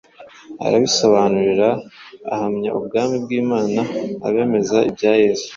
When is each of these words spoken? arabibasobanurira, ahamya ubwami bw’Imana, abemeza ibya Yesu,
arabibasobanurira, 0.65 1.69
ahamya 2.33 2.69
ubwami 2.79 3.15
bw’Imana, 3.23 3.79
abemeza 4.27 4.77
ibya 4.89 5.13
Yesu, 5.23 5.49